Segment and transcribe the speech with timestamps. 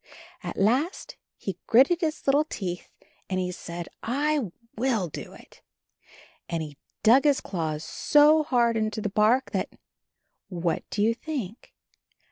[0.41, 2.89] At last he gritted his little teeth,
[3.29, 5.61] and he said, "I will do it!"
[6.49, 9.69] and he dug his claws so hard into the bark, that—
[10.49, 11.75] what do you think?